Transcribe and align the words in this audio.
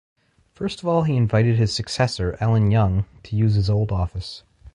First 0.55 0.79
of 0.81 0.87
all 0.87 1.03
he 1.03 1.15
invited 1.15 1.57
his 1.57 1.75
successor, 1.75 2.35
Ellen 2.39 2.71
Young 2.71 3.05
to 3.21 3.35
use 3.35 3.53
his 3.53 3.69
old 3.69 3.91
office. 3.91 4.41